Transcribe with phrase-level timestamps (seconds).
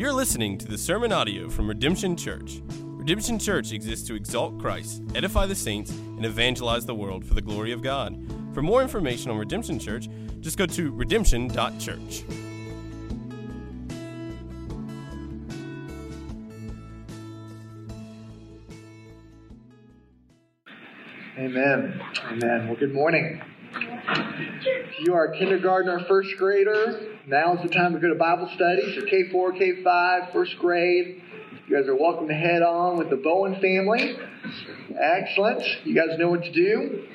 [0.00, 2.62] You're listening to the sermon audio from Redemption Church.
[2.70, 7.42] Redemption Church exists to exalt Christ, edify the saints, and evangelize the world for the
[7.42, 8.18] glory of God.
[8.54, 10.08] For more information on Redemption Church,
[10.40, 12.24] just go to redemption.church.
[21.36, 22.00] Amen.
[22.24, 22.68] Amen.
[22.68, 23.42] Well, good morning.
[25.00, 28.82] You are a kindergartner first grader, now is the time to go to Bible study.
[28.94, 31.22] So K4, K5, first grade.
[31.68, 34.18] You guys are welcome to head on with the Bowen family.
[35.00, 35.62] Excellent.
[35.84, 37.06] You guys know what to do.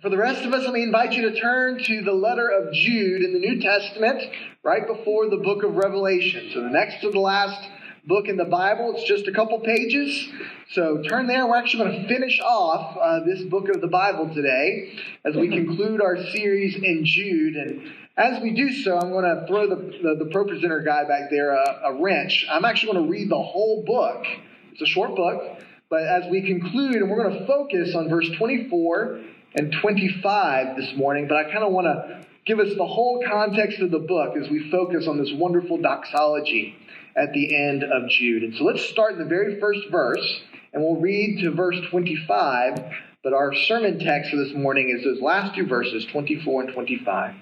[0.00, 2.72] For the rest of us, let me invite you to turn to the letter of
[2.72, 4.22] Jude in the New Testament,
[4.62, 6.52] right before the book of Revelation.
[6.54, 7.60] So the next to the last
[8.08, 8.94] book in the Bible.
[8.96, 10.28] It's just a couple pages.
[10.72, 11.46] So turn there.
[11.46, 15.48] We're actually going to finish off uh, this book of the Bible today as we
[15.48, 17.56] conclude our series in Jude.
[17.56, 21.04] And as we do so, I'm going to throw the, the, the Pro Presenter guy
[21.04, 22.46] back there a, a wrench.
[22.50, 24.24] I'm actually going to read the whole book.
[24.72, 25.60] It's a short book.
[25.88, 29.20] But as we conclude, and we're going to focus on verse 24
[29.54, 33.78] and 25 this morning, but I kind of want to give us the whole context
[33.80, 36.74] of the book as we focus on this wonderful doxology
[37.16, 38.42] at the end of Jude.
[38.42, 40.40] And so let's start in the very first verse,
[40.72, 42.94] and we'll read to verse 25.
[43.22, 47.34] But our sermon text for this morning is those last two verses, 24 and 25.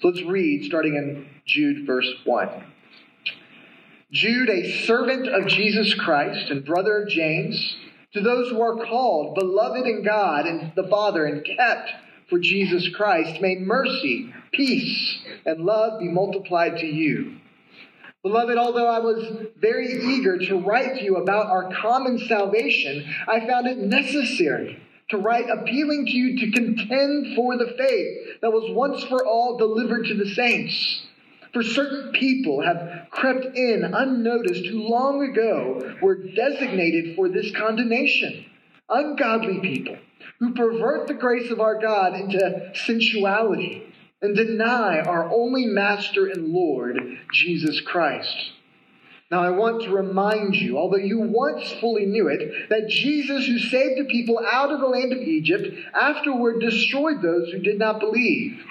[0.00, 2.48] So let's read, starting in Jude, verse 1.
[4.12, 7.76] Jude, a servant of Jesus Christ and brother of James,
[8.12, 11.90] to those who are called, beloved in God and the Father, and kept
[12.30, 17.36] for Jesus Christ, may mercy, peace, and love be multiplied to you.
[18.22, 23.44] Beloved, although I was very eager to write to you about our common salvation, I
[23.46, 28.70] found it necessary to write appealing to you to contend for the faith that was
[28.74, 31.02] once for all delivered to the saints.
[31.52, 38.44] For certain people have crept in unnoticed who long ago were designated for this condemnation.
[38.90, 39.96] Ungodly people
[40.40, 43.82] who pervert the grace of our God into sensuality
[44.20, 46.98] and deny our only Master and Lord,
[47.32, 48.52] Jesus Christ.
[49.30, 53.58] Now, I want to remind you, although you once fully knew it, that Jesus, who
[53.58, 58.00] saved the people out of the land of Egypt, afterward destroyed those who did not
[58.00, 58.64] believe.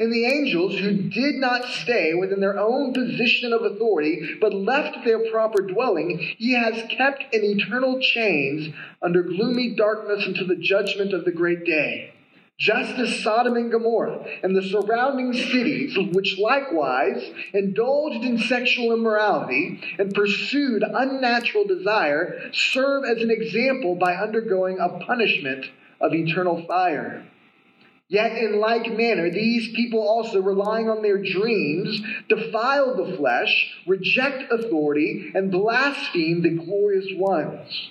[0.00, 5.04] And the angels who did not stay within their own position of authority, but left
[5.04, 11.12] their proper dwelling, he has kept in eternal chains under gloomy darkness until the judgment
[11.12, 12.11] of the great day
[12.58, 19.80] just as Sodom and Gomorrah and the surrounding cities, which likewise indulged in sexual immorality
[19.98, 25.66] and pursued unnatural desire, serve as an example by undergoing a punishment
[26.00, 27.26] of eternal fire.
[28.08, 34.52] Yet, in like manner, these people also, relying on their dreams, defile the flesh, reject
[34.52, 37.90] authority, and blaspheme the glorious ones.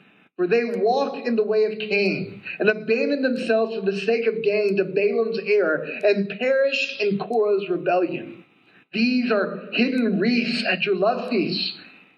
[0.35, 4.43] For they walked in the way of Cain and abandoned themselves for the sake of
[4.43, 8.43] gain to Balaam's error and perished in Korah's rebellion.
[8.93, 11.77] These are hidden wreaths at your love feasts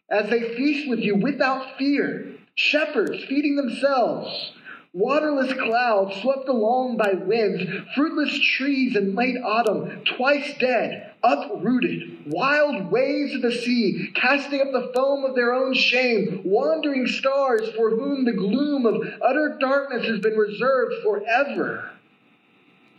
[0.10, 4.54] as they feast with you without fear, shepherds feeding themselves
[4.96, 7.64] Waterless clouds swept along by winds,
[7.96, 14.72] fruitless trees in late autumn, twice dead, uprooted, wild waves of the sea, casting up
[14.72, 20.06] the foam of their own shame, wandering stars for whom the gloom of utter darkness
[20.06, 21.90] has been reserved forever.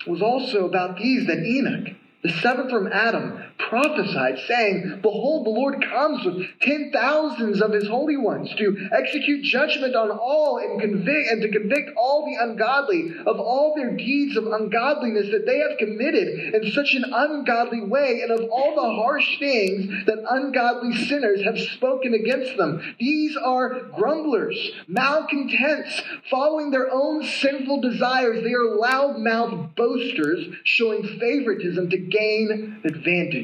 [0.00, 1.94] It was also about these that Enoch,
[2.24, 7.88] the seventh from Adam, prophesied, saying, Behold, the Lord comes with ten thousands of his
[7.88, 13.14] holy ones to execute judgment on all and convict and to convict all the ungodly
[13.26, 18.20] of all their deeds of ungodliness that they have committed in such an ungodly way,
[18.22, 22.94] and of all the harsh things that ungodly sinners have spoken against them.
[22.98, 28.42] These are grumblers, malcontents, following their own sinful desires.
[28.42, 33.43] They are loud-mouthed boasters, showing favoritism to gain advantage.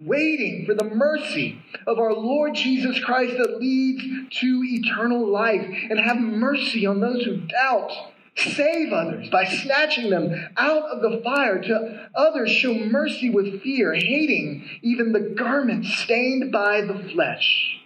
[0.00, 4.02] waiting for the mercy of our Lord Jesus Christ that leads
[4.40, 7.92] to eternal life, and have mercy on those who doubt.
[8.36, 11.60] Save others by snatching them out of the fire.
[11.60, 17.80] To others, show mercy with fear, hating even the garment stained by the flesh.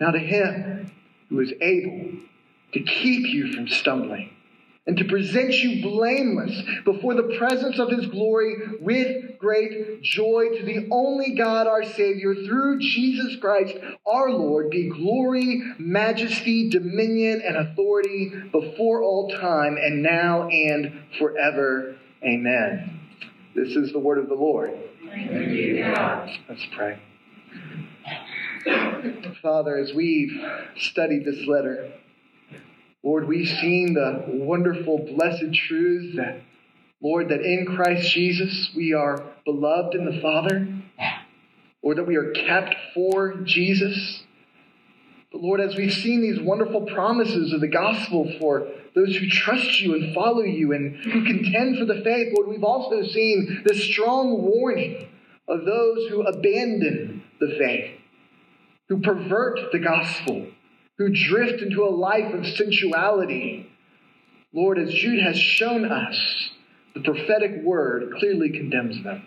[0.00, 0.90] Now, to him
[1.28, 2.12] who is able
[2.72, 4.30] to keep you from stumbling
[4.90, 6.50] and to present you blameless
[6.84, 12.34] before the presence of his glory with great joy to the only God our Savior
[12.34, 20.02] through Jesus Christ our Lord be glory, majesty, dominion, and authority before all time and
[20.02, 21.94] now and forever.
[22.24, 22.98] Amen.
[23.54, 24.76] This is the word of the Lord.
[25.04, 27.00] Let's pray.
[29.40, 30.32] Father, as we've
[30.76, 31.92] studied this letter,
[33.02, 36.42] Lord, we've seen the wonderful, blessed truths that,
[37.02, 40.68] Lord, that in Christ Jesus we are beloved in the Father,
[41.80, 44.22] or that we are kept for Jesus.
[45.32, 49.80] But Lord, as we've seen these wonderful promises of the gospel for those who trust
[49.80, 53.74] you and follow you and who contend for the faith, Lord, we've also seen the
[53.74, 55.08] strong warning
[55.48, 57.92] of those who abandon the faith,
[58.90, 60.48] who pervert the gospel
[61.00, 63.66] who drift into a life of sensuality.
[64.52, 66.50] Lord, as Jude has shown us,
[66.92, 69.24] the prophetic word clearly condemns them.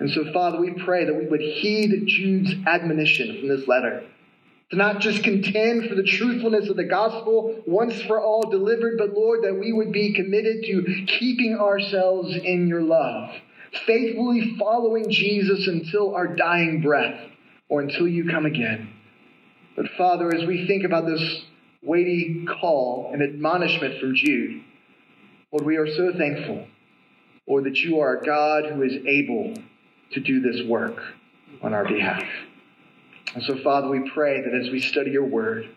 [0.00, 4.02] And so, Father, we pray that we would heed Jude's admonition from this letter
[4.70, 9.14] to not just contend for the truthfulness of the gospel once for all delivered, but
[9.14, 13.30] Lord, that we would be committed to keeping ourselves in your love,
[13.86, 17.20] faithfully following Jesus until our dying breath
[17.68, 18.95] or until you come again.
[19.76, 21.42] But Father, as we think about this
[21.82, 24.62] weighty call and admonishment from Jude,
[25.52, 26.66] Lord, we are so thankful,
[27.46, 29.54] Lord, that you are a God who is able
[30.12, 30.98] to do this work
[31.62, 32.24] on our behalf.
[33.34, 35.68] And so, Father, we pray that as we study your word,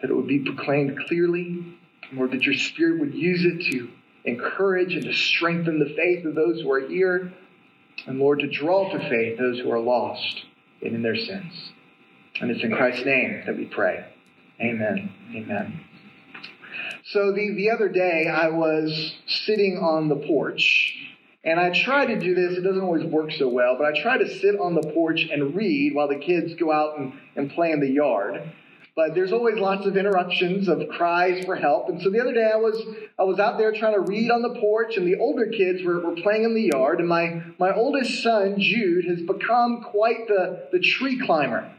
[0.00, 1.76] that it would be proclaimed clearly,
[2.12, 3.90] Lord, that your Spirit would use it to
[4.24, 7.32] encourage and to strengthen the faith of those who are here,
[8.06, 10.44] and Lord, to draw to faith those who are lost
[10.82, 11.72] and in their sins.
[12.40, 14.04] And it's in Christ's name that we pray.
[14.60, 15.12] Amen.
[15.34, 15.80] Amen.
[17.04, 20.96] So the, the other day, I was sitting on the porch,
[21.44, 22.58] and I try to do this.
[22.58, 25.54] It doesn't always work so well, but I try to sit on the porch and
[25.54, 28.42] read while the kids go out and, and play in the yard.
[28.96, 31.90] But there's always lots of interruptions of cries for help.
[31.90, 32.82] And so the other day I was
[33.18, 36.00] I was out there trying to read on the porch, and the older kids were,
[36.00, 40.68] were playing in the yard, and my, my oldest son, Jude, has become quite the,
[40.72, 41.70] the tree climber.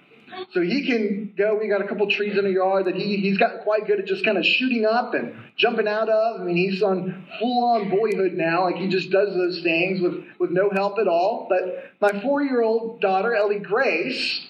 [0.51, 1.57] So he can go.
[1.59, 4.05] We got a couple trees in the yard that he he's gotten quite good at
[4.05, 6.41] just kind of shooting up and jumping out of.
[6.41, 8.65] I mean, he's on full on boyhood now.
[8.65, 11.47] Like he just does those things with with no help at all.
[11.49, 14.47] But my four year old daughter Ellie Grace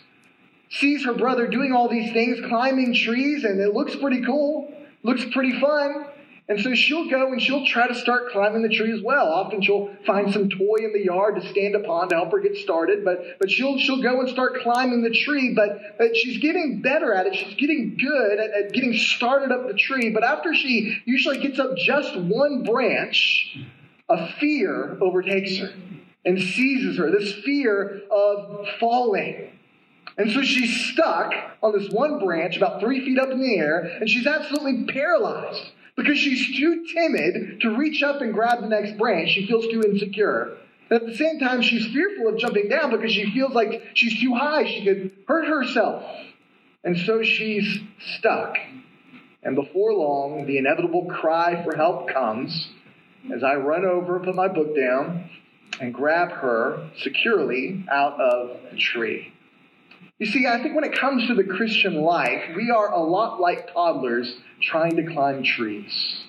[0.69, 4.73] sees her brother doing all these things, climbing trees, and it looks pretty cool.
[5.03, 6.06] Looks pretty fun.
[6.49, 9.27] And so she'll go and she'll try to start climbing the tree as well.
[9.27, 12.55] Often she'll find some toy in the yard to stand upon to help her get
[12.55, 15.53] started, but, but she'll, she'll go and start climbing the tree.
[15.53, 17.35] But, but she's getting better at it.
[17.35, 20.09] She's getting good at, at getting started up the tree.
[20.09, 23.57] But after she usually gets up just one branch,
[24.07, 25.73] a fear overtakes her
[26.25, 27.11] and seizes her.
[27.11, 29.51] This fear of falling.
[30.17, 33.81] And so she's stuck on this one branch about three feet up in the air,
[33.99, 38.97] and she's absolutely paralyzed because she's too timid to reach up and grab the next
[38.97, 39.31] branch.
[39.31, 40.55] She feels too insecure.
[40.89, 44.21] And at the same time, she's fearful of jumping down because she feels like she's
[44.21, 44.65] too high.
[44.65, 46.03] She could hurt herself.
[46.83, 47.79] And so she's
[48.17, 48.55] stuck.
[49.43, 52.69] And before long, the inevitable cry for help comes
[53.33, 55.29] as I run over, put my book down,
[55.81, 59.33] and grab her securely out of the tree.
[60.19, 63.39] You see, I think when it comes to the Christian life, we are a lot
[63.39, 66.23] like toddlers trying to climb trees.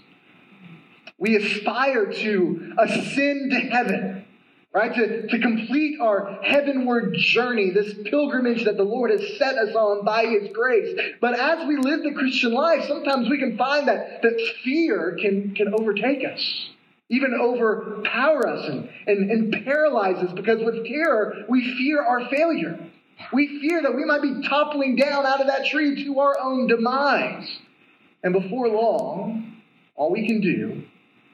[1.16, 4.26] We aspire to ascend to heaven,
[4.75, 4.94] right?
[4.94, 10.04] To, to complete our heavenward journey, this pilgrimage that the Lord has set us on
[10.04, 10.98] by His grace.
[11.20, 15.54] But as we live the Christian life, sometimes we can find that, that fear can,
[15.54, 16.68] can overtake us
[17.10, 22.78] even overpower us and, and, and paralyze us because with terror, we fear our failure.
[23.32, 26.66] We fear that we might be toppling down out of that tree to our own
[26.66, 27.48] demise.
[28.22, 29.56] And before long,
[29.96, 30.84] all we can do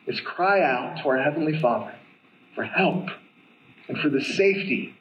[0.06, 1.94] is cry out to our Heavenly Father
[2.54, 3.08] for help
[3.88, 4.94] and for the safety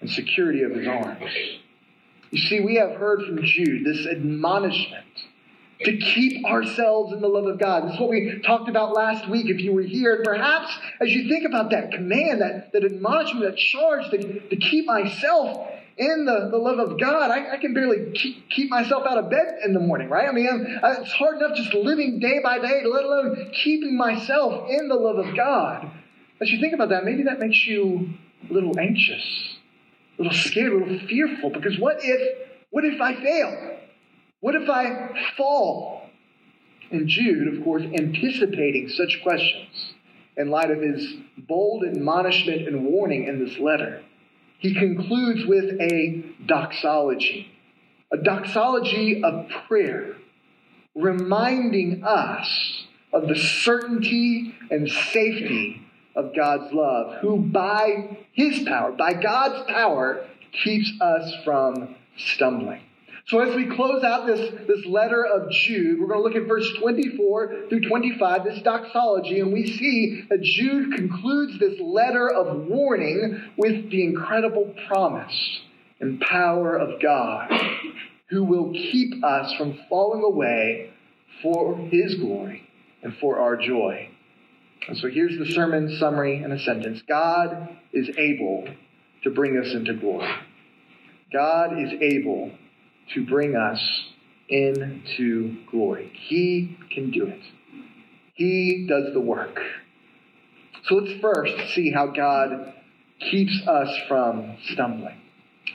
[0.00, 1.32] and security of His arms.
[2.30, 5.04] You see, we have heard from Jude this admonishment
[5.84, 7.84] to keep ourselves in the love of God.
[7.84, 10.16] This is what we talked about last week if you were here.
[10.16, 14.56] And perhaps as you think about that command, that, that admonishment, that charge to, to
[14.56, 19.04] keep myself in the, the love of God, I, I can barely keep, keep, myself
[19.06, 20.28] out of bed in the morning, right?
[20.28, 24.70] I mean, I'm, it's hard enough just living day by day, let alone keeping myself
[24.70, 25.90] in the love of God.
[26.40, 28.10] As you think about that, maybe that makes you
[28.48, 29.56] a little anxious,
[30.18, 33.78] a little scared, a little fearful, because what if, what if I fail?
[34.40, 36.08] What if I fall?
[36.90, 39.94] And Jude, of course, anticipating such questions
[40.36, 44.02] in light of his bold admonishment and warning in this letter,
[44.58, 47.48] he concludes with a doxology,
[48.12, 50.16] a doxology of prayer,
[50.94, 55.80] reminding us of the certainty and safety
[56.16, 60.26] of God's love, who by his power, by God's power,
[60.64, 62.82] keeps us from stumbling.
[63.28, 66.48] So as we close out this, this letter of Jude, we're going to look at
[66.48, 72.66] verse 24 through 25, this doxology, and we see that Jude concludes this letter of
[72.68, 75.60] warning with the incredible promise
[76.00, 77.50] and power of God,
[78.30, 80.90] who will keep us from falling away
[81.42, 82.66] for his glory
[83.02, 84.08] and for our joy.
[84.88, 88.68] And so here's the sermon summary in a sentence God is able
[89.24, 90.32] to bring us into glory.
[91.30, 92.52] God is able
[93.14, 93.80] to bring us
[94.48, 96.12] into glory.
[96.28, 97.40] He can do it.
[98.34, 99.58] He does the work.
[100.84, 102.72] So let's first see how God
[103.30, 105.20] keeps us from stumbling.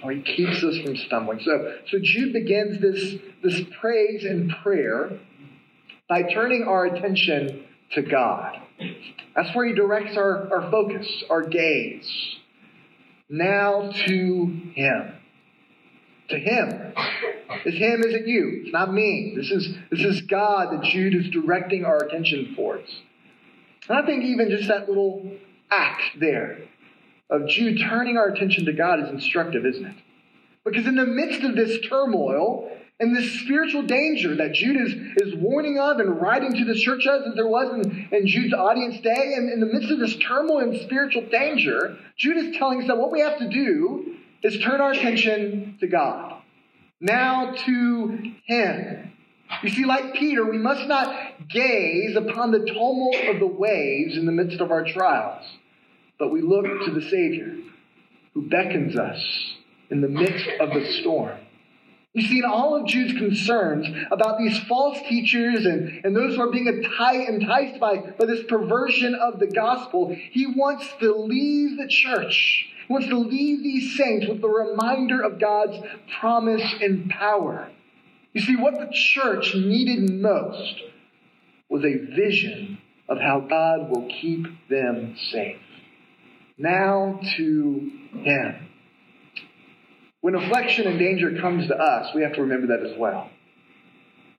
[0.03, 1.39] Or he keeps us from stumbling.
[1.43, 5.19] So, so Jude begins this, this praise and prayer
[6.09, 8.57] by turning our attention to God.
[9.35, 12.09] That's where he directs our, our focus, our gaze.
[13.29, 15.13] Now to him
[16.29, 16.93] to Him.
[17.65, 18.63] It's Him, isn't you.
[18.63, 19.33] It's not me.
[19.35, 22.89] This is, this is God that Jude is directing our attention towards.
[23.89, 25.31] And I think even just that little
[25.69, 26.59] act there
[27.29, 29.95] of Jude turning our attention to God is instructive, isn't it?
[30.63, 35.35] Because in the midst of this turmoil and this spiritual danger that Jude is, is
[35.35, 39.33] warning of and writing to the church as there was in, in Jude's audience day,
[39.35, 42.97] and in the midst of this turmoil and spiritual danger, Jude is telling us that
[42.97, 46.41] what we have to do is turn our attention to God.
[46.99, 49.11] Now to Him.
[49.61, 54.25] You see, like Peter, we must not gaze upon the tumult of the waves in
[54.25, 55.45] the midst of our trials,
[56.17, 57.55] but we look to the Savior
[58.33, 59.19] who beckons us
[59.89, 61.37] in the midst of the storm.
[62.13, 66.41] You see, in all of Jude's concerns about these false teachers and, and those who
[66.41, 71.87] are being enticed by, by this perversion of the gospel, he wants to leave the
[71.87, 75.77] church he wants to leave these saints with the reminder of God's
[76.19, 77.69] promise and power.
[78.33, 80.81] You see, what the church needed most
[81.69, 85.57] was a vision of how God will keep them safe.
[86.57, 88.69] Now to Him.
[90.21, 93.29] When affliction and danger comes to us, we have to remember that as well.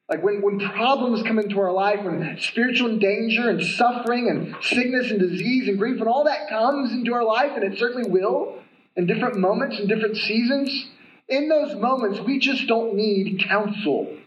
[0.09, 5.11] Like when, when problems come into our life, when spiritual danger and suffering and sickness
[5.11, 8.59] and disease and grief and all that comes into our life, and it certainly will
[8.97, 10.87] in different moments and different seasons,
[11.29, 14.19] in those moments, we just don't need counsel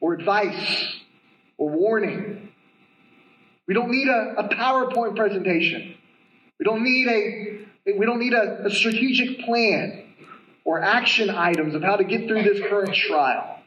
[0.00, 0.96] or advice
[1.56, 2.50] or warning.
[3.66, 5.94] We don't need a, a PowerPoint presentation.
[6.58, 7.58] We don't need a
[7.96, 10.04] we don't need a, a strategic plan
[10.64, 13.57] or action items of how to get through this current trial.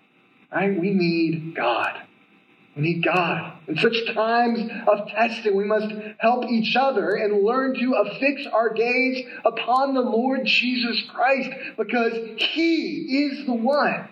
[0.52, 0.80] Right?
[0.80, 2.02] We need God.
[2.76, 3.54] We need God.
[3.68, 8.74] In such times of testing, we must help each other and learn to affix our
[8.74, 14.08] gaze upon the Lord Jesus Christ because He is the one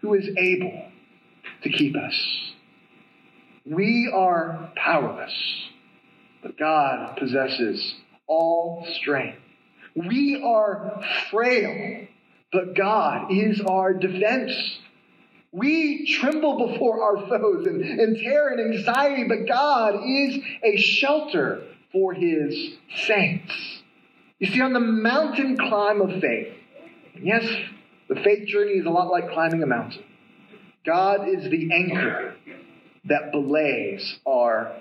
[0.00, 0.90] who is able
[1.62, 2.14] to keep us.
[3.66, 5.32] We are powerless,
[6.42, 7.94] but God possesses
[8.26, 9.38] all strength.
[9.96, 12.06] We are frail,
[12.52, 14.52] but God is our defense.
[15.54, 21.62] We tremble before our foes and, and terror and anxiety, but God is a shelter
[21.92, 22.74] for his
[23.06, 23.52] saints.
[24.40, 26.54] You see, on the mountain climb of faith,
[27.22, 27.44] yes,
[28.08, 30.02] the faith journey is a lot like climbing a mountain.
[30.84, 32.34] God is the anchor
[33.04, 34.74] that belays our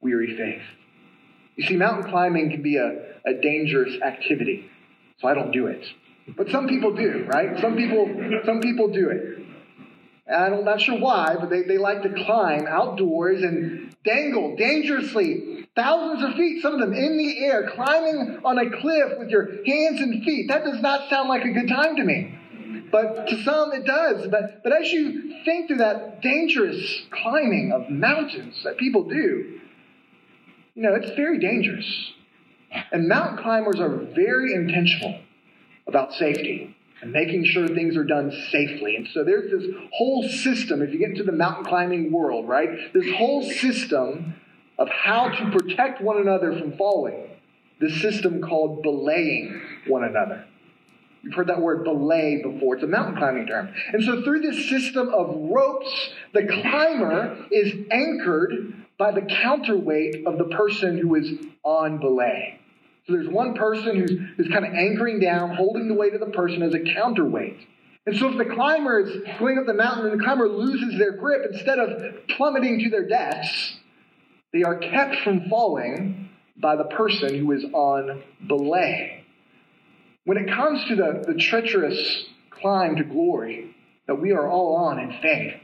[0.00, 0.62] weary faith.
[1.56, 4.70] You see, mountain climbing can be a, a dangerous activity,
[5.18, 5.84] so I don't do it.
[6.36, 7.60] But some people do, right?
[7.60, 8.06] Some people,
[8.46, 9.43] some people do it.
[10.32, 16.24] I'm not sure why, but they, they like to climb outdoors and dangle dangerously thousands
[16.24, 20.00] of feet, some of them in the air, climbing on a cliff with your hands
[20.00, 20.48] and feet.
[20.48, 22.38] That does not sound like a good time to me.
[22.90, 24.28] But to some it does.
[24.28, 29.60] But, but as you think through that dangerous climbing of mountains that people do,
[30.74, 32.12] you know, it's very dangerous.
[32.92, 35.20] And mountain climbers are very intentional
[35.86, 36.73] about safety
[37.04, 38.96] and making sure things are done safely.
[38.96, 42.70] And so there's this whole system, if you get into the mountain climbing world, right?
[42.94, 44.34] This whole system
[44.78, 47.28] of how to protect one another from falling.
[47.78, 50.46] This system called belaying one another.
[51.22, 52.76] You've heard that word belay before.
[52.76, 53.68] It's a mountain climbing term.
[53.92, 60.38] And so through this system of ropes, the climber is anchored by the counterweight of
[60.38, 61.32] the person who is
[61.62, 62.60] on belay.
[63.06, 66.30] So there's one person who's, who's kind of anchoring down, holding the weight of the
[66.30, 67.58] person as a counterweight.
[68.06, 71.12] And so if the climber is going up the mountain and the climber loses their
[71.12, 73.76] grip, instead of plummeting to their deaths,
[74.52, 79.24] they are kept from falling by the person who is on belay.
[80.24, 83.74] When it comes to the, the treacherous climb to glory
[84.06, 85.54] that we are all on in faith,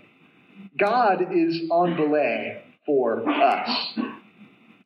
[0.79, 3.99] God is on belay for us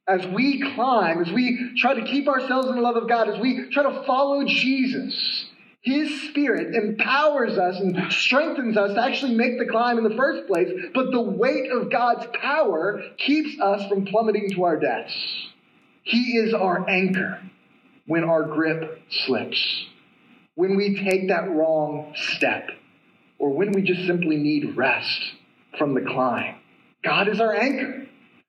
[0.06, 3.40] as we climb, as we try to keep ourselves in the love of God, as
[3.40, 5.46] we try to follow Jesus,
[5.80, 10.46] His Spirit empowers us and strengthens us to actually make the climb in the first
[10.46, 15.14] place, but the weight of God's power keeps us from plummeting to our deaths.
[16.02, 17.40] He is our anchor
[18.06, 19.86] when our grip slips,
[20.54, 22.68] when we take that wrong step,
[23.38, 25.32] or when we just simply need rest
[25.78, 26.56] from the climb.
[27.02, 28.03] God is our anchor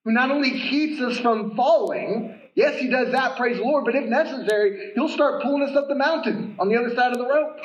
[0.06, 3.96] who not only keeps us from falling, yes, he does that, praise the Lord, but
[3.96, 7.26] if necessary, he'll start pulling us up the mountain on the other side of the
[7.26, 7.58] rope.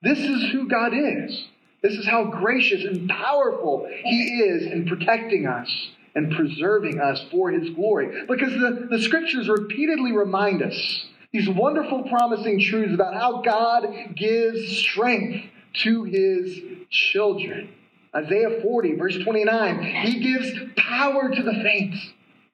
[0.00, 1.48] This is who God is.
[1.82, 5.68] This is how gracious and powerful he is in protecting us
[6.14, 8.24] and preserving us for his glory.
[8.26, 14.78] Because the, the scriptures repeatedly remind us these wonderful promising truths about how God gives
[14.78, 15.44] strength
[15.82, 16.58] to his
[16.88, 17.68] children.
[18.14, 19.82] Isaiah 40, verse 29.
[19.82, 21.94] He gives power to the faint,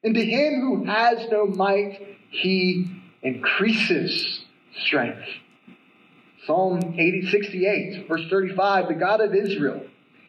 [0.04, 2.86] and to him who has no might, he
[3.22, 4.44] increases
[4.84, 5.26] strength.
[6.46, 8.88] Psalm 80, 68, verse 35.
[8.88, 9.82] The God of Israel,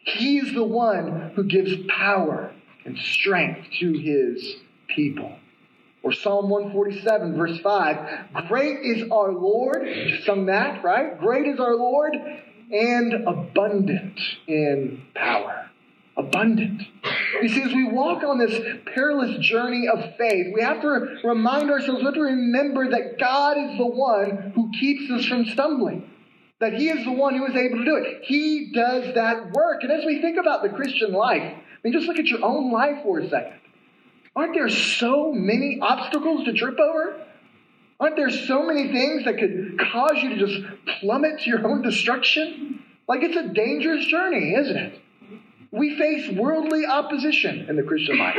[0.03, 2.51] he is the one who gives power
[2.85, 4.55] and strength to his
[4.87, 5.31] people.
[6.01, 8.47] Or Psalm 147, verse 5.
[8.47, 9.87] Great is our Lord.
[10.23, 11.19] Sung that, right?
[11.19, 12.15] Great is our Lord
[12.71, 15.69] and abundant in power.
[16.17, 16.83] Abundant.
[17.41, 18.59] You see, as we walk on this
[18.93, 23.57] perilous journey of faith, we have to remind ourselves, we have to remember that God
[23.57, 26.09] is the one who keeps us from stumbling.
[26.59, 28.23] That He is the one who is able to do it.
[28.23, 29.83] He does that work.
[29.83, 32.69] And as we think about the Christian life, I mean, just look at your own
[32.71, 33.59] life for a second.
[34.35, 37.25] Aren't there so many obstacles to trip over?
[37.99, 40.61] Aren't there so many things that could cause you to just
[40.99, 42.83] plummet to your own destruction?
[43.07, 45.01] Like it's a dangerous journey, isn't it?
[45.71, 48.37] We face worldly opposition in the Christian life.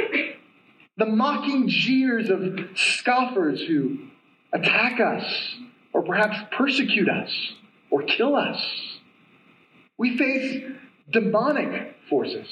[0.96, 3.99] The mocking jeers of scoffers who
[4.53, 5.57] attack us
[5.92, 7.31] or perhaps persecute us
[7.90, 8.61] or kill us.
[9.99, 10.64] We face
[11.11, 12.49] demonic forces.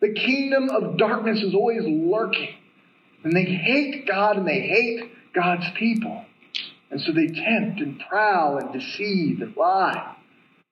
[0.00, 2.54] The kingdom of darkness is always lurking.
[3.24, 6.24] And they hate God and they hate God's people.
[6.90, 10.16] And so they tempt and prowl and deceive and lie.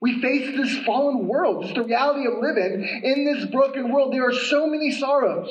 [0.01, 4.13] We face this fallen world, just the reality of living in this broken world.
[4.13, 5.49] There are so many sorrows,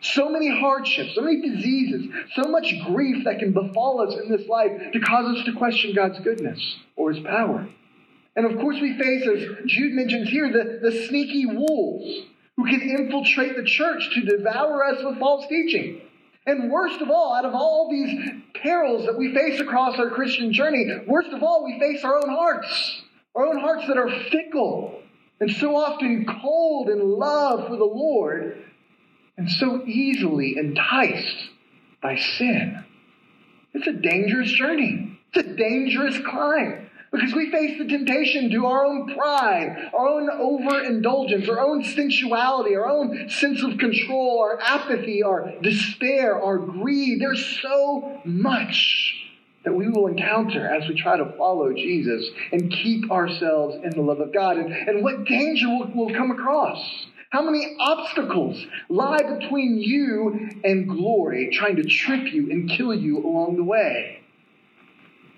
[0.00, 4.48] so many hardships, so many diseases, so much grief that can befall us in this
[4.48, 7.68] life to cause us to question God's goodness or his power.
[8.36, 12.80] And of course, we face, as Jude mentions here, the, the sneaky wolves who can
[12.80, 16.00] infiltrate the church to devour us with false teaching.
[16.46, 20.52] And worst of all, out of all these perils that we face across our Christian
[20.52, 23.02] journey, worst of all, we face our own hearts.
[23.34, 25.02] Our own hearts that are fickle
[25.38, 28.64] and so often cold in love for the Lord
[29.36, 31.50] and so easily enticed
[32.02, 32.84] by sin.
[33.72, 35.18] It's a dangerous journey.
[35.32, 36.89] It's a dangerous climb.
[37.12, 42.76] Because we face the temptation to our own pride, our own overindulgence, our own sensuality,
[42.76, 47.20] our own sense of control, our apathy, our despair, our greed.
[47.20, 49.16] There's so much
[49.64, 54.02] that we will encounter as we try to follow Jesus and keep ourselves in the
[54.02, 54.58] love of God.
[54.58, 56.78] And, and what danger will, will come across?
[57.30, 63.18] How many obstacles lie between you and glory, trying to trip you and kill you
[63.18, 64.20] along the way?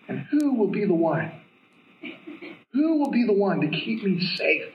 [0.09, 1.42] And who will be the one
[2.73, 4.73] who will be the one to keep me safe?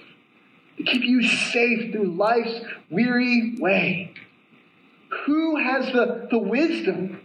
[0.78, 2.60] To keep you safe through life's
[2.90, 4.14] weary way?
[5.26, 7.22] Who has the, the wisdom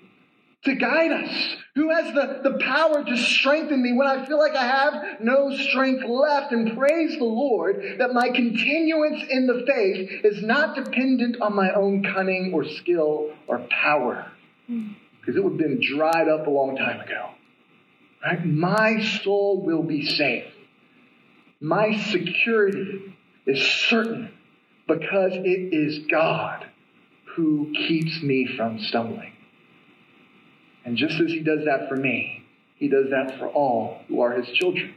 [0.64, 4.54] to guide us, who has the, the power to strengthen me when I feel like
[4.54, 6.52] I have no strength left.
[6.52, 11.72] And praise the Lord that my continuance in the faith is not dependent on my
[11.72, 14.30] own cunning or skill or power,
[14.68, 14.92] hmm.
[15.20, 17.30] because it would have been dried up a long time ago.
[18.24, 18.44] Right?
[18.44, 20.52] My soul will be saved.
[21.60, 24.30] My security is certain
[24.86, 26.66] because it is God
[27.36, 29.32] who keeps me from stumbling.
[30.84, 32.44] And just as he does that for me,
[32.76, 34.94] he does that for all who are his children.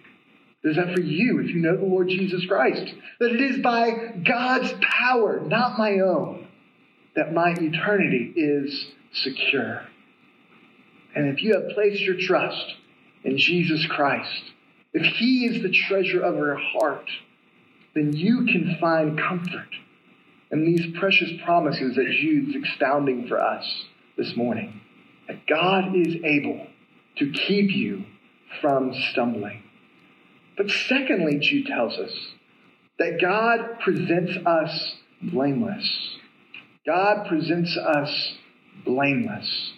[0.61, 2.93] He does that for you if you know the Lord Jesus Christ.
[3.19, 6.47] That it is by God's power, not my own,
[7.15, 9.83] that my eternity is secure.
[11.15, 12.75] And if you have placed your trust
[13.25, 14.43] in Jesus Christ,
[14.93, 17.09] if he is the treasure of your heart,
[17.93, 19.75] then you can find comfort
[20.51, 23.85] in these precious promises that Jude's expounding for us
[24.17, 24.79] this morning
[25.27, 26.67] that God is able
[27.17, 28.05] to keep you
[28.61, 29.63] from stumbling.
[30.55, 32.13] But secondly, Jude tells us
[32.99, 36.17] that God presents us blameless.
[36.85, 38.35] God presents us
[38.85, 39.73] blameless.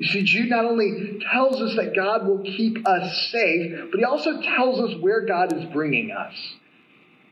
[0.00, 4.04] You see, Jude not only tells us that God will keep us safe, but he
[4.04, 6.34] also tells us where God is bringing us.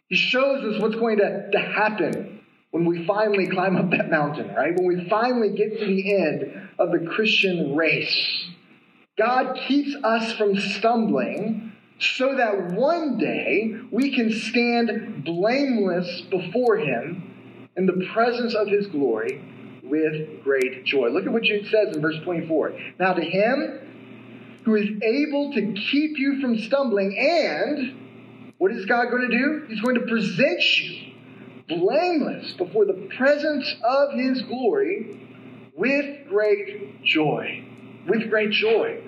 [0.08, 4.54] He shows us what's going to, to happen when we finally climb up that mountain,
[4.54, 4.76] right?
[4.76, 8.44] When we finally get to the end of the Christian race.
[9.16, 17.64] God keeps us from stumbling so that one day we can stand blameless before Him
[17.78, 19.42] in the presence of His glory
[19.88, 21.08] with great joy.
[21.08, 22.78] Look at what Jude says in verse 24.
[22.98, 23.80] Now, to Him
[24.64, 29.64] who is able to keep you from stumbling, and what is God going to do?
[29.68, 31.12] He's going to present you
[31.68, 35.26] blameless before the presence of his glory
[35.74, 37.64] with great joy.
[38.06, 39.00] With great joy.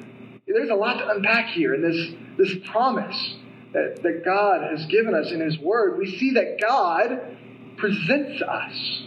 [0.47, 3.35] There's a lot to unpack here in this, this promise
[3.73, 5.99] that, that God has given us in his word.
[5.99, 7.37] We see that God
[7.77, 9.03] presents us.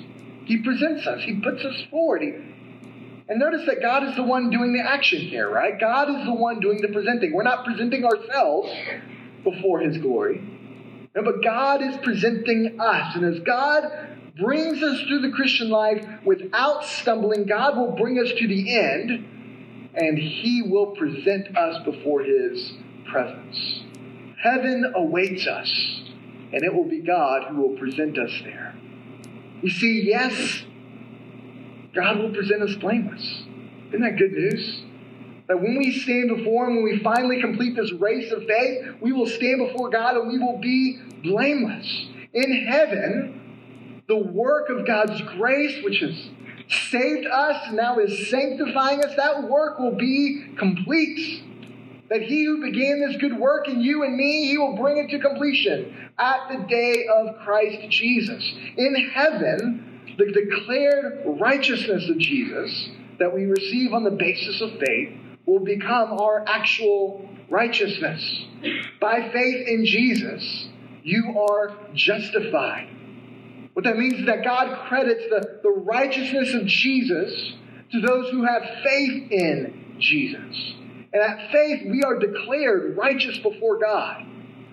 [0.46, 1.24] He presents us.
[1.24, 2.22] He puts us forward.
[2.22, 2.30] He,
[3.30, 5.80] and notice that God is the one doing the action here, right?
[5.80, 7.34] God is the one doing the presenting.
[7.34, 8.70] We're not presenting ourselves
[9.44, 10.42] before his glory.
[11.16, 13.16] No, but God is presenting us.
[13.16, 13.84] And as God
[14.38, 19.26] brings us through the Christian life without stumbling, God will bring us to the end
[19.96, 22.74] and He will present us before His
[23.12, 23.84] presence.
[24.42, 25.70] Heaven awaits us,
[26.52, 28.76] and it will be God who will present us there.
[29.64, 30.64] You see, yes,
[31.96, 33.24] God will present us blameless.
[33.88, 34.84] Isn't that good news?
[35.48, 39.14] That when we stand before Him, when we finally complete this race of faith, we
[39.14, 42.08] will stand before God and we will be blameless.
[42.34, 46.30] In heaven, the work of God's grace, which has
[46.90, 51.42] saved us and now is sanctifying us, that work will be complete.
[52.14, 55.10] That He who began this good work in you and me, He will bring it
[55.10, 58.54] to completion at the day of Christ Jesus.
[58.78, 65.18] In heaven, the declared righteousness of Jesus that we receive on the basis of faith
[65.48, 68.46] will become our actual righteousness.
[69.02, 70.68] By faith in Jesus,
[71.02, 72.90] you are justified.
[73.74, 77.54] What that means is that God credits the, the righteousness of Jesus
[77.92, 80.76] to those who have faith in Jesus.
[81.14, 84.26] And at faith, we are declared righteous before God.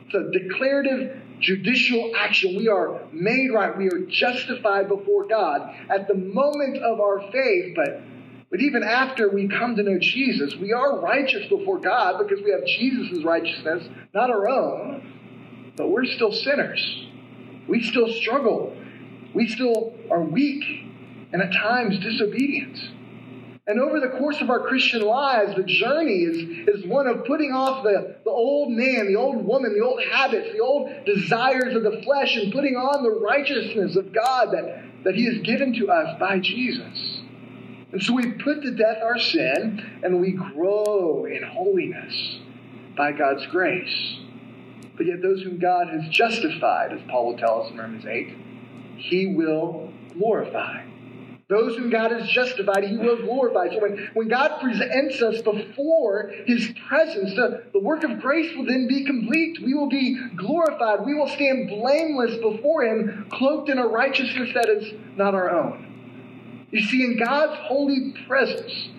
[0.07, 2.57] It's a declarative judicial action.
[2.57, 3.77] We are made right.
[3.77, 8.03] We are justified before God at the moment of our faith, but
[8.51, 12.51] but even after we come to know Jesus, we are righteous before God because we
[12.51, 15.73] have Jesus' righteousness, not our own.
[15.77, 17.07] But we're still sinners.
[17.69, 18.77] We still struggle.
[19.35, 20.65] We still are weak
[21.33, 22.77] and at times disobedient.
[23.71, 27.53] And over the course of our Christian lives, the journey is, is one of putting
[27.53, 31.85] off the, the old man, the old woman, the old habits, the old desires of
[31.85, 35.89] the flesh, and putting on the righteousness of God that, that He has given to
[35.89, 37.21] us by Jesus.
[37.93, 42.41] And so we put to death our sin and we grow in holiness
[42.97, 44.19] by God's grace.
[44.97, 48.37] But yet, those whom God has justified, as Paul will tell us in Romans 8,
[48.97, 50.90] he will glorify.
[51.51, 53.69] Those whom God has justified, he will glorify.
[53.71, 58.67] So when, when God presents us before his presence, the, the work of grace will
[58.67, 59.61] then be complete.
[59.61, 61.05] We will be glorified.
[61.05, 66.69] We will stand blameless before him, cloaked in a righteousness that is not our own.
[66.71, 68.91] You see, in God's holy presence,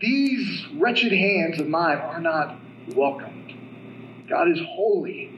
[0.00, 2.58] these wretched hands of mine are not
[2.96, 3.54] welcomed.
[4.28, 5.35] God is holy.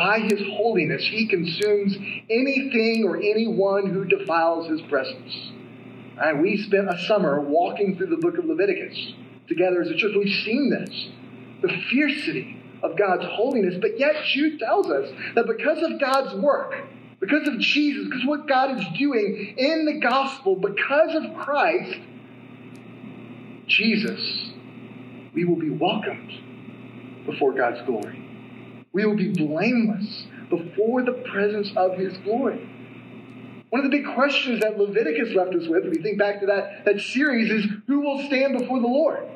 [0.00, 1.96] And by his holiness, he consumes
[2.30, 5.52] anything or anyone who defiles his presence.
[6.16, 6.36] Right?
[6.36, 9.14] We spent a summer walking through the book of Leviticus
[9.48, 10.12] together as a church.
[10.16, 11.08] We've seen this
[11.62, 16.74] the fiercity of God's holiness, but yet Jude tells us that because of God's work,
[17.20, 21.98] because of Jesus, because what God is doing in the gospel, because of Christ,
[23.66, 24.52] Jesus,
[25.34, 26.32] we will be welcomed
[27.26, 28.29] before God's glory.
[28.92, 32.68] We will be blameless before the presence of His glory.
[33.70, 36.46] One of the big questions that Leviticus left us with, if you think back to
[36.46, 39.28] that, that series, is who will stand before the Lord?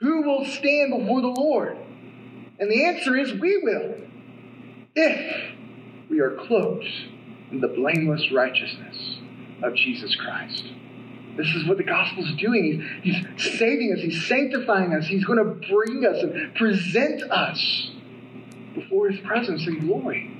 [0.00, 1.76] Who will stand before the Lord?
[2.60, 3.94] And the answer is we will,
[4.94, 5.52] if
[6.08, 6.86] we are clothed
[7.50, 9.18] in the blameless righteousness
[9.64, 10.64] of Jesus Christ.
[11.36, 12.86] This is what the gospel is doing.
[13.02, 17.90] He's, he's saving us, He's sanctifying us, He's going to bring us and present us
[18.74, 20.30] before His presence in glory.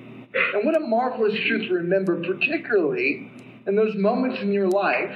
[0.54, 3.30] And what a marvelous truth to remember, particularly
[3.66, 5.14] in those moments in your life,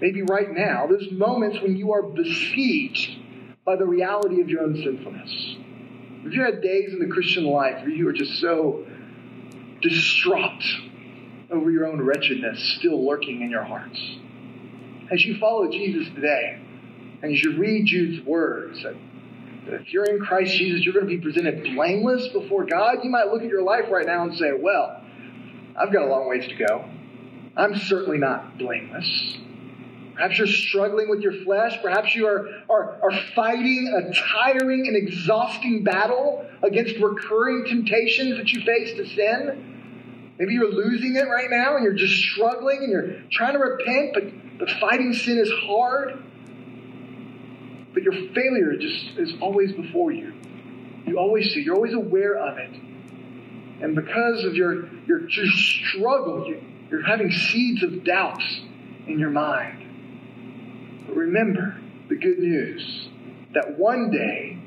[0.00, 3.18] maybe right now, those moments when you are besieged
[3.64, 5.56] by the reality of your own sinfulness.
[6.22, 8.86] Have you had days in the Christian life where you are just so
[9.82, 10.62] distraught
[11.50, 13.98] over your own wretchedness still lurking in your hearts?
[15.12, 16.60] As you follow Jesus today,
[17.22, 18.84] and as you read Jude's words,
[19.74, 22.98] if you're in Christ Jesus, you're going to be presented blameless before God.
[23.02, 25.02] You might look at your life right now and say, Well,
[25.76, 26.88] I've got a long ways to go.
[27.56, 29.38] I'm certainly not blameless.
[30.14, 31.78] Perhaps you're struggling with your flesh.
[31.82, 38.50] Perhaps you are, are, are fighting a tiring and exhausting battle against recurring temptations that
[38.50, 40.34] you face to sin.
[40.38, 44.14] Maybe you're losing it right now and you're just struggling and you're trying to repent,
[44.14, 46.22] but, but fighting sin is hard.
[47.96, 50.34] But your failure just is always before you.
[51.06, 52.70] You always see, you're always aware of it.
[53.80, 58.44] And because of your, your, your struggle, you, you're having seeds of doubts
[59.06, 61.06] in your mind.
[61.06, 61.80] But remember
[62.10, 63.08] the good news
[63.54, 64.58] that one day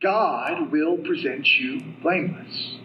[0.00, 2.76] God will present you blameless.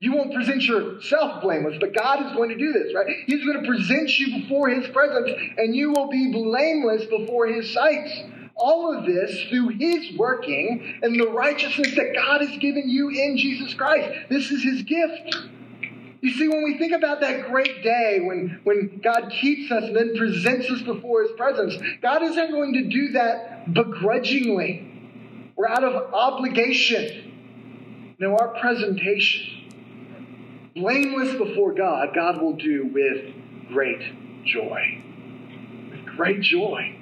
[0.00, 3.06] You won't present yourself blameless, but God is going to do this, right?
[3.26, 7.70] He's going to present you before His presence, and you will be blameless before His
[7.70, 8.08] sight.
[8.56, 13.36] All of this through His working and the righteousness that God has given you in
[13.36, 14.08] Jesus Christ.
[14.30, 15.36] This is His gift.
[16.22, 19.96] You see, when we think about that great day when, when God keeps us and
[19.96, 24.86] then presents us before His presence, God isn't going to do that begrudgingly
[25.56, 28.14] or out of obligation.
[28.18, 29.59] No, our presentation,
[30.80, 33.34] blameless before God, God will do with
[33.68, 34.02] great
[34.44, 35.02] joy.
[35.90, 36.96] With great joy.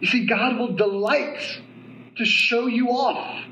[0.00, 1.60] You see, God will delight
[2.16, 3.44] to show you off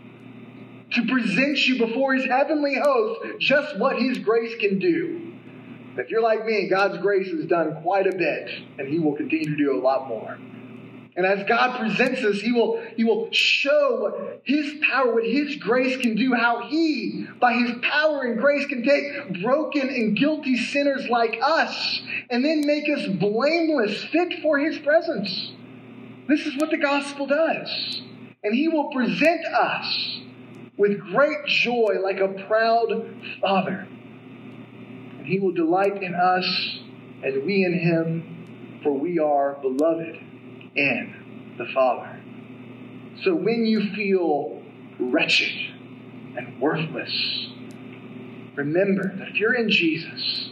[0.92, 5.33] to present you before his heavenly host just what his grace can do.
[5.96, 9.50] If you're like me, God's grace has done quite a bit, and he will continue
[9.50, 10.38] to do a lot more.
[11.16, 15.96] And as God presents us, he will, he will show his power, what his grace
[15.96, 21.09] can do, how he, by his power and grace, can take broken and guilty sinners
[21.09, 25.53] like us and then make us blameless, fit for his presence.
[26.29, 28.03] This is what the gospel does.
[28.44, 30.20] And he will present us
[30.77, 32.88] with great joy like a proud
[33.40, 33.87] father.
[35.18, 36.79] And he will delight in us
[37.25, 40.30] as we in him, for we are beloved
[40.75, 42.21] in the Father.
[43.25, 44.63] So when you feel
[44.99, 45.53] wretched
[46.37, 47.49] and worthless,
[48.55, 50.51] remember that if you're in Jesus,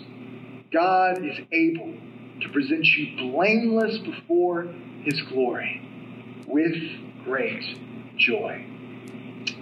[0.72, 1.94] God is able
[2.40, 4.68] to present you blameless before
[5.02, 5.82] his glory
[6.46, 6.76] with
[7.24, 7.64] great
[8.16, 8.66] joy.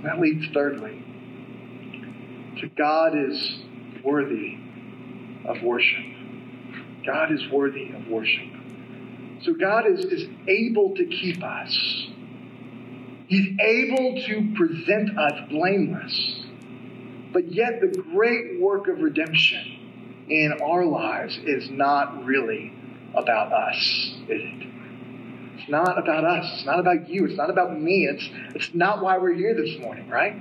[0.03, 1.03] That leads thirdly
[2.61, 3.59] to God is
[4.03, 4.59] worthy
[5.45, 6.05] of worship.
[7.05, 8.49] God is worthy of worship.
[9.42, 12.07] So God is, is able to keep us.
[13.29, 16.42] He's able to present us blameless.
[17.33, 22.72] But yet the great work of redemption in our lives is not really
[23.14, 23.77] about us,
[24.29, 24.66] is it?
[25.59, 26.51] It's not about us.
[26.55, 27.27] It's not about you.
[27.27, 28.07] It's not about me.
[28.07, 30.37] It's, it's not why we're here this morning, right?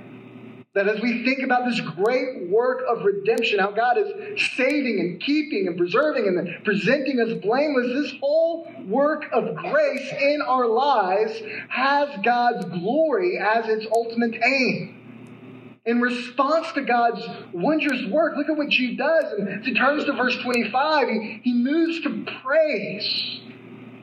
[0.76, 5.18] That as we think about this great work of redemption, how God is saving and
[5.18, 11.32] keeping and preserving and presenting us blameless, this whole work of grace in our lives
[11.70, 15.80] has God's glory as its ultimate aim.
[15.86, 19.32] In response to God's wondrous work, look at what Jude does.
[19.32, 23.40] And he turns to verse 25, he, he moves to praise.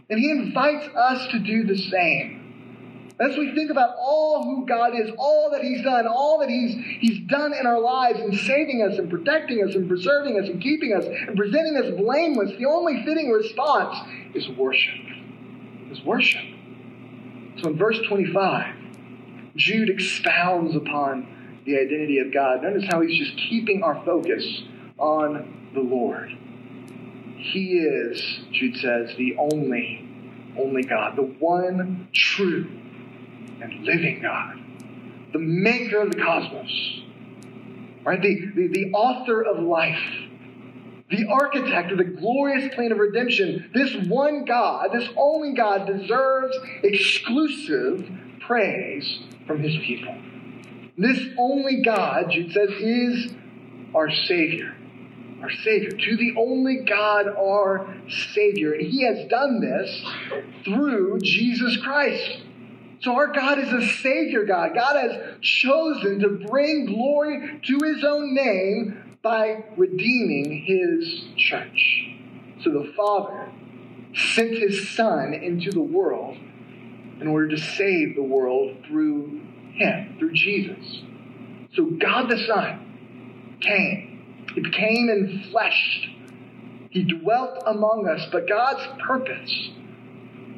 [0.09, 2.42] And he invites us to do the same.
[3.19, 6.75] As we think about all who God is, all that He's done, all that He's,
[6.99, 10.61] He's done in our lives in saving us and protecting us and preserving us and
[10.61, 13.97] keeping us and presenting us blameless, the only fitting response
[14.33, 14.95] is worship.
[15.91, 16.41] Is worship.
[17.61, 18.75] So in verse 25,
[19.55, 22.63] Jude expounds upon the identity of God.
[22.63, 24.63] Notice how he's just keeping our focus
[24.97, 26.31] on the Lord.
[27.37, 30.09] He is, Jude says, the only,
[30.57, 32.82] only God, the one true
[33.63, 34.59] and living God,
[35.31, 37.01] the maker of the cosmos,
[38.05, 38.21] right?
[38.21, 40.03] The, the, the author of life,
[41.09, 43.69] the architect of the glorious plan of redemption.
[43.73, 48.09] This one God, this only God, deserves exclusive
[48.41, 50.15] praise from his people.
[50.97, 53.33] This only God, Jude says, is
[53.95, 54.75] our Savior.
[55.41, 55.91] Our Savior.
[55.91, 57.95] To the only God, our
[58.33, 58.73] Savior.
[58.73, 60.05] And He has done this
[60.63, 62.43] through Jesus Christ.
[63.03, 64.73] So our God is a Savior God.
[64.73, 72.07] God has chosen to bring glory to His own name by redeeming His church.
[72.63, 73.51] So the Father
[74.15, 76.37] sent His Son into the world
[77.19, 79.41] in order to save the world through
[79.73, 81.01] Him, through Jesus.
[81.75, 84.47] So God the Son came.
[84.55, 86.09] He became enfleshed.
[86.89, 89.71] He dwelt among us, but God's purpose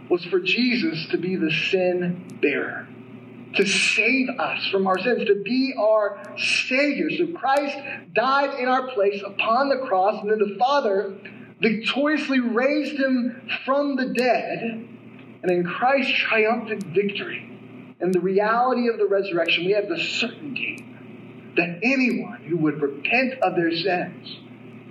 [0.09, 2.87] was for Jesus to be the sin bearer,
[3.55, 7.09] to save us from our sins, to be our Savior.
[7.11, 7.77] So Christ
[8.13, 11.15] died in our place upon the cross, and then the Father
[11.59, 14.61] victoriously raised him from the dead.
[15.43, 20.83] And in Christ's triumphant victory and the reality of the resurrection, we have the certainty
[21.55, 24.37] that anyone who would repent of their sins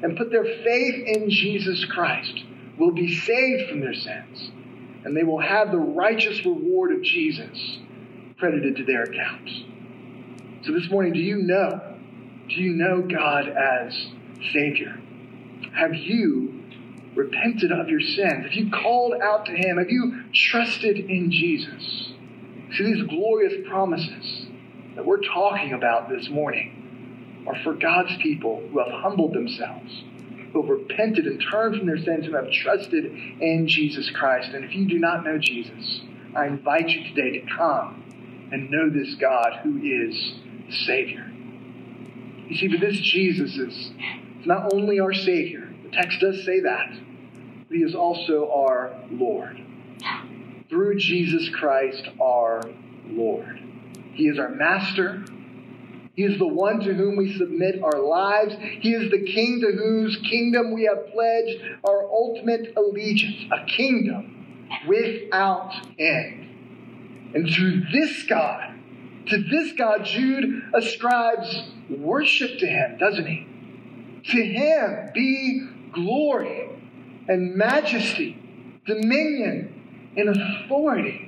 [0.02, 2.44] and put their faith in Jesus Christ
[2.78, 4.50] will be saved from their sins
[5.04, 7.78] and they will have the righteous reward of Jesus
[8.38, 9.48] credited to their account.
[10.64, 11.96] So this morning, do you know?
[12.48, 13.94] Do you know God as
[14.52, 14.98] Savior?
[15.74, 16.62] Have you
[17.14, 18.44] repented of your sins?
[18.44, 19.78] Have you called out to Him?
[19.78, 22.12] Have you trusted in Jesus?
[22.76, 24.46] See, these glorious promises
[24.96, 30.04] that we're talking about this morning are for God's people who have humbled themselves
[30.54, 34.54] who have repented and turned from their sins and have trusted in Jesus Christ.
[34.54, 36.02] And if you do not know Jesus,
[36.34, 40.34] I invite you today to come and know this God who is
[40.86, 41.30] Savior.
[42.48, 43.90] You see, but this Jesus is
[44.46, 46.90] not only our Savior, the text does say that,
[47.68, 49.60] but He is also our Lord.
[50.68, 52.62] Through Jesus Christ, our
[53.06, 53.60] Lord.
[54.12, 55.24] He is our Master,
[56.14, 58.54] he is the one to whom we submit our lives.
[58.80, 64.68] He is the king to whose kingdom we have pledged our ultimate allegiance, a kingdom
[64.86, 67.34] without end.
[67.34, 68.74] And to this God,
[69.26, 73.46] to this God, Jude ascribes worship to him, doesn't he?
[74.30, 76.68] To him be glory
[77.26, 78.40] and majesty,
[78.86, 81.23] dominion and authority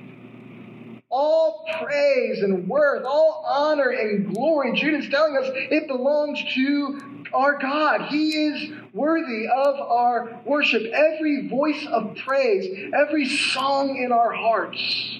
[1.09, 4.73] all praise and worth, all honor and glory.
[4.73, 8.07] Jude is telling us it belongs to our God.
[8.09, 10.83] He is worthy of our worship.
[10.93, 15.19] Every voice of praise, every song in our hearts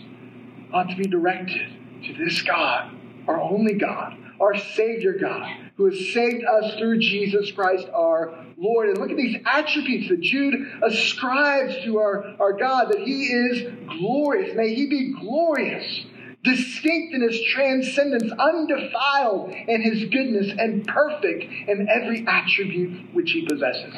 [0.73, 1.71] ought to be directed
[2.03, 2.91] to this God,
[3.27, 8.89] our only God, our Savior God, who has saved us through Jesus Christ our Lord.
[8.89, 13.71] And look at these attributes that Jude ascribes to our, our God that He is
[13.99, 14.55] glorious.
[14.55, 16.05] May He be glorious,
[16.43, 23.45] distinct in His transcendence, undefiled in His goodness, and perfect in every attribute which He
[23.45, 23.93] possesses.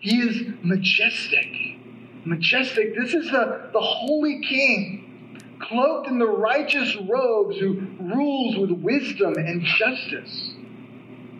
[0.00, 1.48] He is majestic.
[2.26, 2.94] Majestic.
[2.94, 9.34] This is the, the holy King cloaked in the righteous robes who rules with wisdom
[9.36, 10.52] and justice.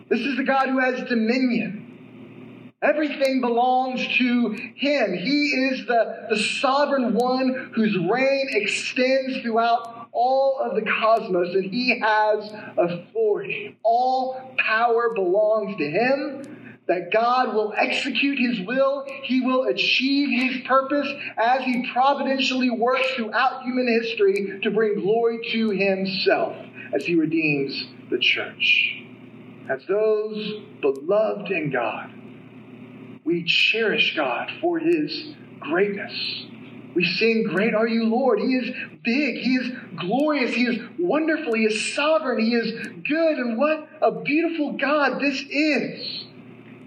[0.09, 2.73] This is the God who has dominion.
[2.81, 5.13] Everything belongs to him.
[5.13, 11.65] He is the, the sovereign one whose reign extends throughout all of the cosmos, and
[11.65, 13.77] he has authority.
[13.83, 20.65] All power belongs to him that God will execute his will, he will achieve his
[20.65, 26.55] purpose as he providentially works throughout human history to bring glory to himself
[26.95, 29.03] as he redeems the church.
[29.69, 32.11] As those beloved in God,
[33.23, 36.45] we cherish God for his greatness.
[36.95, 38.39] We sing, Great are you, Lord.
[38.39, 39.37] He is big.
[39.37, 40.55] He is glorious.
[40.55, 41.53] He is wonderful.
[41.53, 42.43] He is sovereign.
[42.43, 43.37] He is good.
[43.37, 46.23] And what a beautiful God this is.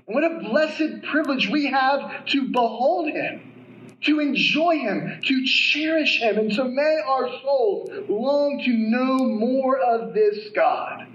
[0.07, 6.37] What a blessed privilege we have to behold him, to enjoy Him, to cherish Him.
[6.37, 11.07] And so may our souls long to know more of this God.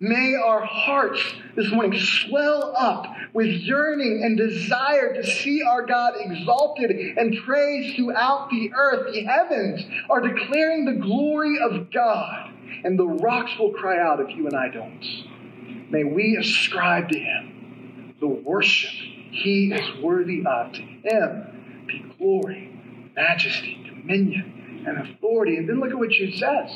[0.00, 1.20] May our hearts
[1.56, 7.96] this morning swell up with yearning and desire to see our God exalted and praised
[7.96, 9.12] throughout the earth.
[9.12, 12.52] The heavens are declaring the glory of God,
[12.84, 15.90] and the rocks will cry out if you and I don't.
[15.90, 20.74] May we ascribe to Him the worship He is worthy of.
[20.74, 22.80] To Him be glory,
[23.16, 25.56] majesty, dominion, and authority.
[25.56, 26.70] And then look at what Jude says.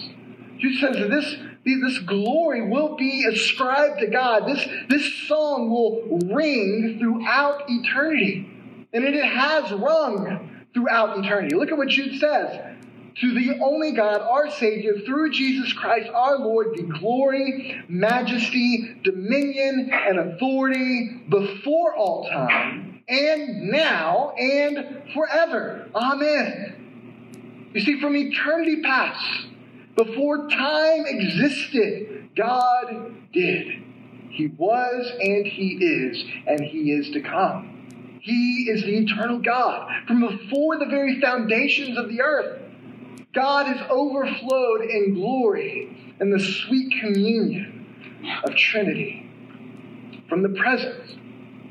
[0.59, 4.47] Jude says that this this glory will be ascribed to God.
[4.47, 8.49] This, this song will ring throughout eternity.
[8.93, 11.55] And it has rung throughout eternity.
[11.55, 12.77] Look at what Jude says.
[13.21, 19.91] To the only God, our Savior, through Jesus Christ our Lord, be glory, majesty, dominion,
[19.93, 25.91] and authority before all time, and now, and forever.
[25.95, 27.71] Amen.
[27.75, 29.47] You see, from eternity past,
[29.97, 33.82] before time existed, God did.
[34.30, 38.18] He was and He is, and He is to come.
[38.22, 39.90] He is the eternal God.
[40.07, 42.62] From before the very foundations of the earth,
[43.34, 47.86] God has overflowed in glory and the sweet communion
[48.45, 49.28] of Trinity.
[50.28, 51.18] From the present,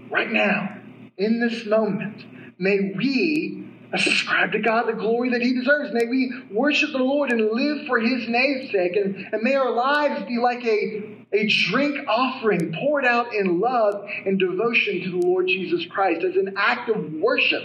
[0.09, 0.77] right now,
[1.17, 2.25] in this moment,
[2.59, 3.60] may we
[3.93, 5.91] ascribe to God the glory that He deserves.
[5.93, 8.95] May we worship the Lord and live for His name's sake.
[8.95, 14.07] And, and may our lives be like a, a drink offering poured out in love
[14.25, 17.63] and devotion to the Lord Jesus Christ as an act of worship.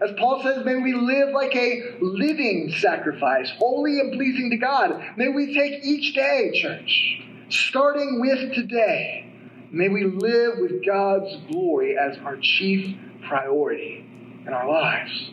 [0.00, 5.02] As Paul says, may we live like a living sacrifice, holy and pleasing to God.
[5.16, 9.28] May we take each day, church, starting with today,
[9.72, 12.96] may we live with God's glory as our chief
[13.26, 14.06] priority
[14.46, 15.30] in our lives.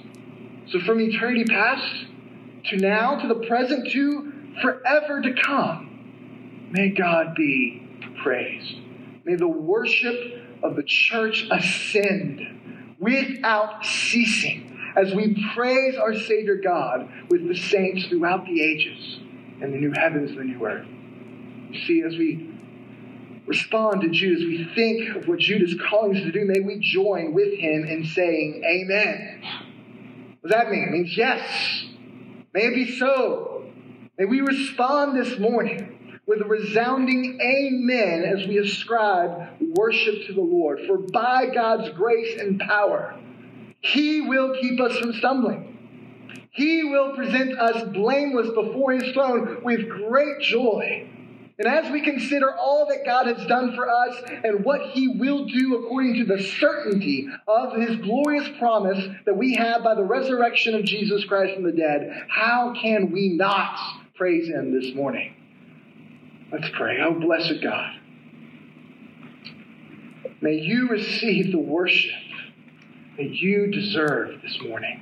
[0.72, 2.05] So from eternity past
[2.70, 7.88] to now, to the present, to forever to come, may God be
[8.24, 8.78] praised.
[9.24, 10.16] May the worship
[10.63, 18.05] of the church ascend without ceasing as we praise our Savior God with the saints
[18.07, 19.20] throughout the ages
[19.61, 20.88] and the new heavens and the new earth.
[21.72, 22.49] You see, as we
[23.45, 26.80] respond to Judas, we think of what Judas is calling us to do, may we
[26.80, 29.43] join with him in saying, Amen.
[30.46, 30.84] What does that mean?
[30.84, 31.86] It means yes.
[32.54, 33.66] May it be so.
[34.20, 40.41] May we respond this morning with a resounding amen as we ascribe worship to the
[40.41, 40.82] Lord.
[40.86, 43.20] For by God's grace and power,
[43.82, 45.80] He will keep us from stumbling.
[46.52, 51.10] He will present us blameless before His throne with great joy.
[51.58, 55.45] And as we consider all that God has done for us and what He will
[55.45, 60.76] do according to the certainty of His glorious promise that we have by the resurrection
[60.76, 63.80] of Jesus Christ from the dead, how can we not
[64.16, 65.34] praise Him this morning?
[66.51, 66.99] Let's pray.
[67.01, 67.99] Oh, blessed God.
[70.41, 72.12] May you receive the worship
[73.18, 75.01] that you deserve this morning.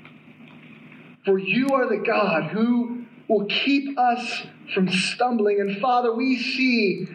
[1.25, 5.59] For you are the God who will keep us from stumbling.
[5.59, 7.07] And Father, we see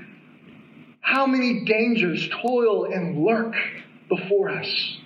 [1.01, 3.55] how many dangers toil and lurk
[4.09, 4.99] before us.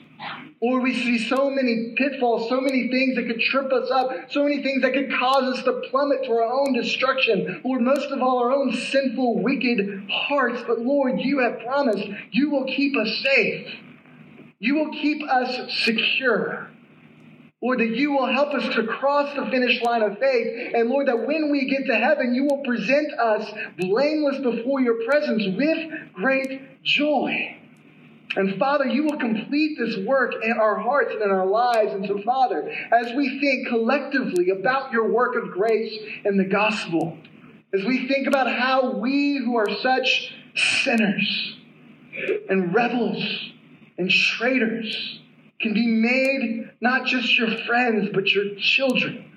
[0.62, 4.44] Lord, we see so many pitfalls, so many things that could trip us up, so
[4.44, 7.60] many things that could cause us to plummet to our own destruction.
[7.64, 10.62] Lord, most of all, our own sinful, wicked hearts.
[10.66, 13.74] But Lord, you have promised you will keep us safe.
[14.60, 16.68] You will keep us secure.
[17.62, 20.72] Lord, that you will help us to cross the finish line of faith.
[20.74, 23.48] And Lord, that when we get to heaven, you will present us
[23.78, 27.56] blameless before your presence with great joy.
[28.34, 31.92] And Father, you will complete this work in our hearts and in our lives.
[31.92, 37.16] And so, Father, as we think collectively about your work of grace in the gospel,
[37.72, 41.56] as we think about how we who are such sinners
[42.48, 43.52] and rebels
[43.98, 45.20] and traitors,
[45.62, 49.30] can be made not just your friends, but your children,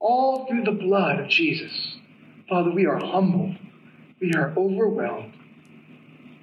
[0.00, 1.96] all through the blood of Jesus.
[2.48, 3.56] Father, we are humbled.
[4.20, 5.34] We are overwhelmed.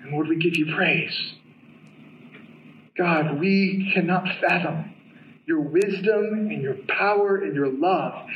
[0.01, 1.33] And Lord, we give you praise.
[2.97, 4.93] God, we cannot fathom
[5.45, 8.27] your wisdom and your power and your love.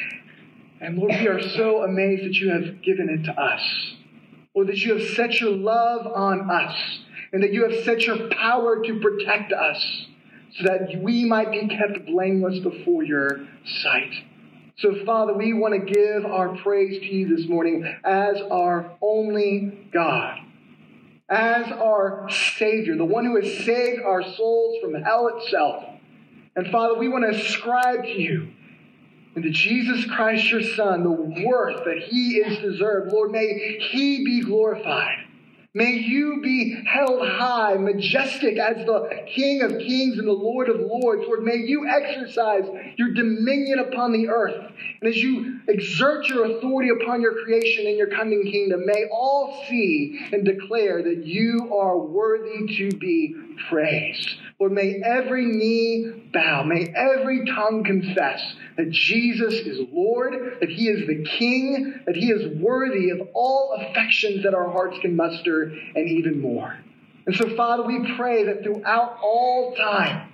[0.82, 3.62] And Lord, we are so amazed that you have given it to us.
[4.54, 7.00] Or that you have set your love on us.
[7.32, 10.08] And that you have set your power to protect us
[10.58, 13.47] so that we might be kept blameless before your
[13.82, 14.14] sight.
[14.78, 19.89] So, Father, we want to give our praise to you this morning as our only
[19.91, 20.39] God,
[21.28, 25.84] as our Savior, the one who has saved our souls from hell itself,
[26.56, 28.54] And Father, we want to ascribe to you
[29.36, 33.12] and to Jesus Christ, your Son, the worth that he is deserved.
[33.12, 35.26] Lord, may he be glorified.
[35.76, 40.80] May you be held high, majestic as the King of kings and the Lord of
[40.80, 41.24] lords.
[41.28, 42.65] Lord, may you exercise
[42.97, 44.72] your dominion upon the earth.
[45.01, 49.63] And as you exert your authority upon your creation and your coming kingdom, may all
[49.70, 53.36] see and declare that you are worthy to be
[53.70, 54.36] praised.
[54.59, 58.41] Lord, may every knee bow, may every tongue confess
[58.76, 63.78] that Jesus is Lord, that He is the King, that He is worthy of all
[63.80, 66.78] affections that our hearts can muster, and even more.
[67.26, 70.32] And so, Father, we pray that throughout all time,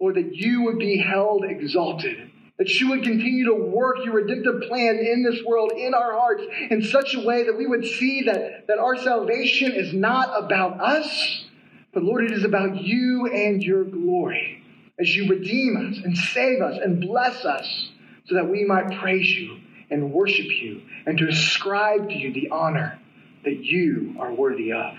[0.00, 2.31] Lord, that you would be held exalted.
[2.62, 6.44] That you would continue to work your redemptive plan in this world, in our hearts,
[6.70, 10.80] in such a way that we would see that, that our salvation is not about
[10.80, 11.44] us,
[11.92, 14.62] but Lord, it is about you and your glory
[15.00, 17.90] as you redeem us and save us and bless us
[18.26, 19.58] so that we might praise you
[19.90, 22.96] and worship you and to ascribe to you the honor
[23.42, 24.94] that you are worthy of.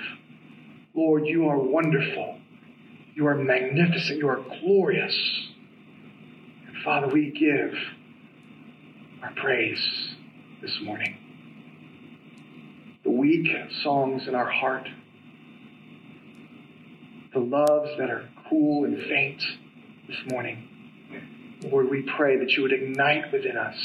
[0.94, 2.40] Lord, you are wonderful.
[3.16, 4.18] You are magnificent.
[4.18, 5.16] You are glorious.
[6.84, 7.74] Father, we give
[9.22, 9.80] our praise
[10.62, 11.18] this morning.
[13.04, 13.48] The weak
[13.84, 14.88] songs in our heart
[17.34, 19.42] the loves that are cool and faint
[20.08, 20.68] this morning.
[21.64, 23.78] Lord, we pray that you would ignite within us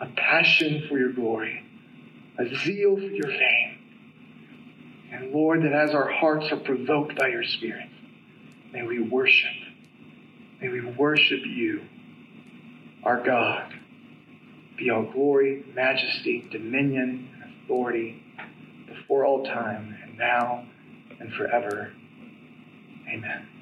[0.00, 1.64] a passion for your glory,
[2.38, 3.78] a zeal for your fame.
[5.12, 7.88] And Lord, that as our hearts are provoked by your Spirit,
[8.72, 9.52] may we worship.
[10.60, 11.82] May we worship you,
[13.02, 13.72] our God.
[14.76, 18.22] Be all glory, majesty, dominion, and authority
[18.86, 20.66] before all time, and now
[21.20, 21.92] and forever.
[23.08, 23.53] Amen.